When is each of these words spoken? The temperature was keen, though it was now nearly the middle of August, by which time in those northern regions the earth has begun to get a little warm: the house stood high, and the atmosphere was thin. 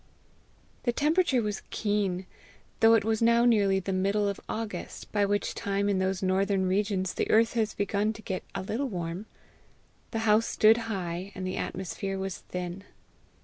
The 0.81 0.91
temperature 0.91 1.43
was 1.43 1.61
keen, 1.69 2.25
though 2.79 2.95
it 2.95 3.05
was 3.05 3.21
now 3.21 3.45
nearly 3.45 3.79
the 3.79 3.93
middle 3.93 4.27
of 4.27 4.39
August, 4.49 5.11
by 5.11 5.27
which 5.27 5.53
time 5.53 5.87
in 5.87 5.99
those 5.99 6.23
northern 6.23 6.65
regions 6.67 7.13
the 7.13 7.29
earth 7.29 7.53
has 7.53 7.75
begun 7.75 8.11
to 8.13 8.23
get 8.23 8.41
a 8.55 8.63
little 8.63 8.89
warm: 8.89 9.27
the 10.09 10.19
house 10.25 10.47
stood 10.47 10.77
high, 10.89 11.31
and 11.35 11.45
the 11.45 11.55
atmosphere 11.57 12.17
was 12.17 12.39
thin. 12.39 12.83